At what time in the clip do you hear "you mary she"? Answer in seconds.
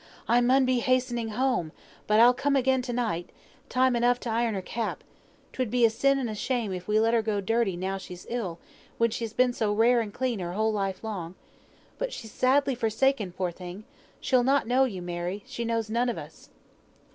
14.85-15.65